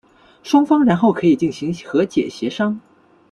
[0.41, 2.81] 双方然后可以进行和解协商。